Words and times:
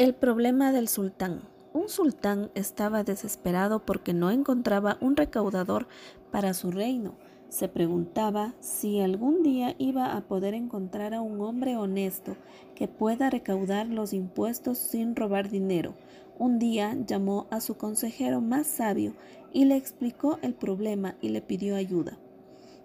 El 0.00 0.14
problema 0.14 0.72
del 0.72 0.88
sultán. 0.88 1.42
Un 1.74 1.90
sultán 1.90 2.50
estaba 2.54 3.04
desesperado 3.04 3.84
porque 3.84 4.14
no 4.14 4.30
encontraba 4.30 4.96
un 5.02 5.14
recaudador 5.14 5.88
para 6.30 6.54
su 6.54 6.70
reino. 6.70 7.16
Se 7.50 7.68
preguntaba 7.68 8.54
si 8.60 9.02
algún 9.02 9.42
día 9.42 9.74
iba 9.76 10.16
a 10.16 10.22
poder 10.22 10.54
encontrar 10.54 11.12
a 11.12 11.20
un 11.20 11.42
hombre 11.42 11.76
honesto 11.76 12.34
que 12.74 12.88
pueda 12.88 13.28
recaudar 13.28 13.88
los 13.88 14.14
impuestos 14.14 14.78
sin 14.78 15.14
robar 15.14 15.50
dinero. 15.50 15.92
Un 16.38 16.58
día 16.58 16.96
llamó 17.06 17.46
a 17.50 17.60
su 17.60 17.76
consejero 17.76 18.40
más 18.40 18.68
sabio 18.68 19.12
y 19.52 19.66
le 19.66 19.76
explicó 19.76 20.38
el 20.40 20.54
problema 20.54 21.16
y 21.20 21.28
le 21.28 21.42
pidió 21.42 21.76
ayuda. 21.76 22.16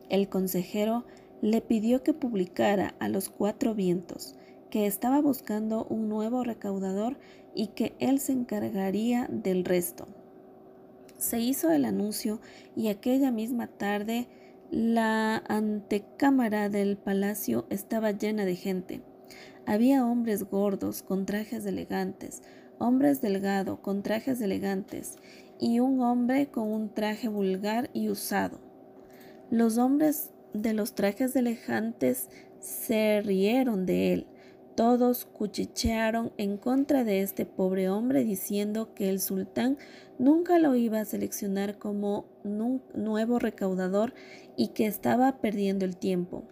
El 0.10 0.28
consejero 0.28 1.06
le 1.42 1.62
pidió 1.62 2.04
que 2.04 2.14
publicara 2.14 2.94
a 3.00 3.08
los 3.08 3.30
cuatro 3.30 3.74
vientos 3.74 4.36
que 4.76 4.88
estaba 4.88 5.22
buscando 5.22 5.86
un 5.86 6.10
nuevo 6.10 6.44
recaudador 6.44 7.18
y 7.54 7.68
que 7.68 7.96
él 8.00 8.20
se 8.20 8.34
encargaría 8.34 9.26
del 9.32 9.64
resto. 9.64 10.06
Se 11.18 11.40
hizo 11.40 11.72
el 11.72 11.86
anuncio 11.86 12.42
y 12.76 12.90
aquella 12.90 13.32
misma 13.32 13.68
tarde 13.68 14.28
la 14.72 15.38
antecámara 15.48 16.68
del 16.68 16.98
palacio 16.98 17.68
estaba 17.70 18.12
llena 18.12 18.44
de 18.44 18.58
gente. 18.58 19.02
Había 19.66 20.06
hombres 20.06 20.44
gordos 20.44 21.04
con 21.04 21.26
trajes 21.26 21.66
elegantes, 21.66 22.42
hombres 22.78 23.22
delgados 23.22 23.80
con 23.80 24.04
trajes 24.04 24.42
elegantes 24.42 25.16
y 25.58 25.80
un 25.80 26.02
hombre 26.02 26.48
con 26.48 26.70
un 26.70 26.94
traje 26.94 27.30
vulgar 27.30 27.90
y 27.94 28.10
usado. 28.10 28.60
Los 29.50 29.78
hombres 29.78 30.32
de 30.54 30.74
los 30.74 30.96
trajes 30.96 31.34
elegantes 31.38 32.28
se 32.60 33.22
rieron 33.22 33.86
de 33.86 34.12
él 34.12 34.28
todos 34.76 35.26
cuchichearon 35.26 36.34
en 36.38 36.58
contra 36.58 37.04
de 37.04 37.22
este 37.22 37.46
pobre 37.46 37.90
hombre 37.90 38.26
diciendo 38.26 38.94
que 38.94 39.10
el 39.10 39.20
sultán 39.22 39.78
nunca 40.20 40.60
lo 40.60 40.76
iba 40.76 41.00
a 41.00 41.06
seleccionar 41.06 41.78
como 41.78 42.26
nuevo 42.44 43.40
recaudador 43.40 44.14
y 44.58 44.70
que 44.70 44.86
estaba 44.86 45.40
perdiendo 45.40 45.86
el 45.86 45.96
tiempo. 45.96 46.44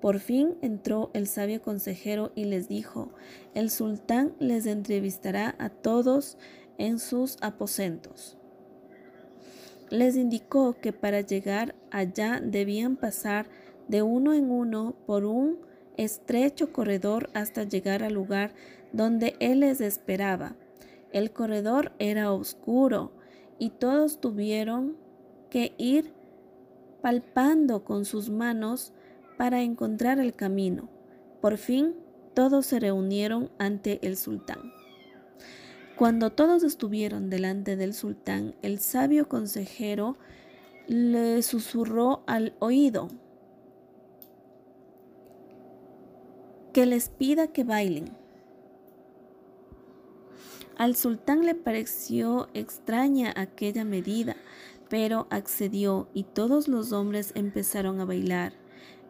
Por 0.00 0.18
fin 0.18 0.56
entró 0.62 1.10
el 1.12 1.26
sabio 1.26 1.62
consejero 1.62 2.32
y 2.34 2.44
les 2.44 2.68
dijo, 2.68 3.12
el 3.54 3.70
sultán 3.70 4.34
les 4.38 4.66
entrevistará 4.66 5.54
a 5.58 5.68
todos 5.68 6.38
en 6.78 6.98
sus 6.98 7.36
aposentos. 7.42 8.36
Les 9.90 10.16
indicó 10.16 10.74
que 10.80 10.92
para 10.92 11.20
llegar 11.20 11.74
allá 11.90 12.40
debían 12.42 12.96
pasar 12.96 13.46
de 13.88 14.02
uno 14.02 14.32
en 14.32 14.50
uno 14.50 14.94
por 15.06 15.24
un 15.24 15.58
estrecho 16.04 16.72
corredor 16.72 17.30
hasta 17.34 17.64
llegar 17.64 18.02
al 18.02 18.14
lugar 18.14 18.52
donde 18.92 19.36
él 19.38 19.60
les 19.60 19.80
esperaba. 19.80 20.56
El 21.12 21.30
corredor 21.32 21.92
era 21.98 22.32
oscuro 22.32 23.12
y 23.58 23.70
todos 23.70 24.20
tuvieron 24.20 24.96
que 25.50 25.74
ir 25.76 26.12
palpando 27.02 27.84
con 27.84 28.04
sus 28.04 28.30
manos 28.30 28.92
para 29.36 29.62
encontrar 29.62 30.18
el 30.18 30.34
camino. 30.34 30.88
Por 31.40 31.58
fin 31.58 31.94
todos 32.34 32.66
se 32.66 32.80
reunieron 32.80 33.50
ante 33.58 33.98
el 34.06 34.16
sultán. 34.16 34.72
Cuando 35.96 36.30
todos 36.30 36.62
estuvieron 36.62 37.28
delante 37.28 37.76
del 37.76 37.92
sultán, 37.92 38.54
el 38.62 38.78
sabio 38.78 39.28
consejero 39.28 40.16
le 40.86 41.42
susurró 41.42 42.22
al 42.26 42.54
oído, 42.58 43.08
que 46.72 46.86
les 46.86 47.08
pida 47.08 47.48
que 47.48 47.64
bailen. 47.64 48.16
Al 50.76 50.96
sultán 50.96 51.44
le 51.44 51.54
pareció 51.54 52.48
extraña 52.54 53.34
aquella 53.36 53.84
medida, 53.84 54.36
pero 54.88 55.26
accedió 55.30 56.08
y 56.14 56.24
todos 56.24 56.68
los 56.68 56.92
hombres 56.92 57.32
empezaron 57.34 58.00
a 58.00 58.04
bailar. 58.04 58.54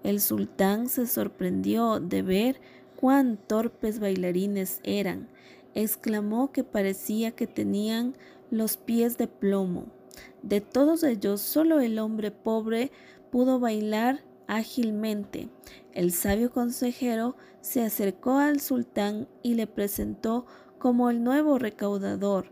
El 0.02 0.20
sultán 0.20 0.88
se 0.88 1.06
sorprendió 1.06 2.00
de 2.00 2.22
ver 2.22 2.60
cuán 2.96 3.36
torpes 3.36 4.00
bailarines 4.00 4.80
eran. 4.82 5.28
Exclamó 5.74 6.50
que 6.50 6.64
parecía 6.64 7.30
que 7.30 7.46
tenían 7.46 8.16
los 8.50 8.76
pies 8.76 9.16
de 9.16 9.28
plomo. 9.28 9.86
De 10.42 10.60
todos 10.60 11.04
ellos, 11.04 11.40
solo 11.40 11.80
el 11.80 11.98
hombre 11.98 12.30
pobre 12.30 12.90
pudo 13.30 13.60
bailar 13.60 14.24
ágilmente. 14.50 15.48
El 15.92 16.12
sabio 16.12 16.50
consejero 16.50 17.36
se 17.60 17.82
acercó 17.82 18.38
al 18.38 18.60
sultán 18.60 19.28
y 19.42 19.54
le 19.54 19.68
presentó 19.68 20.44
como 20.78 21.08
el 21.08 21.22
nuevo 21.22 21.58
recaudador. 21.58 22.46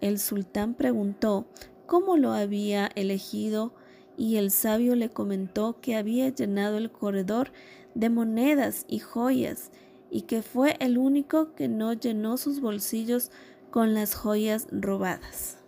El 0.00 0.18
sultán 0.18 0.74
preguntó 0.74 1.46
cómo 1.86 2.16
lo 2.16 2.32
había 2.32 2.86
elegido 2.94 3.74
y 4.16 4.36
el 4.36 4.50
sabio 4.50 4.96
le 4.96 5.10
comentó 5.10 5.80
que 5.80 5.96
había 5.96 6.30
llenado 6.30 6.78
el 6.78 6.90
corredor 6.90 7.52
de 7.94 8.08
monedas 8.08 8.86
y 8.88 9.00
joyas 9.00 9.70
y 10.10 10.22
que 10.22 10.40
fue 10.40 10.76
el 10.80 10.96
único 10.96 11.54
que 11.54 11.68
no 11.68 11.92
llenó 11.92 12.38
sus 12.38 12.60
bolsillos 12.60 13.30
con 13.70 13.92
las 13.92 14.14
joyas 14.14 14.66
robadas. 14.70 15.58